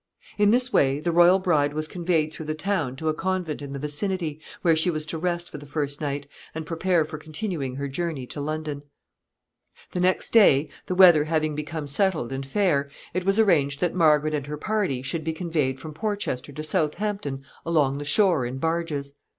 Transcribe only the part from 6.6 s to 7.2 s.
prepare for